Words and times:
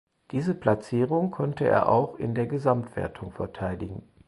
Diese 0.31 0.55
Platzierung 0.55 1.29
konnte 1.29 1.63
er 1.67 1.87
auch 1.87 2.17
in 2.17 2.33
der 2.33 2.47
Gesamtwertung 2.47 3.31
verteidigen. 3.33 4.01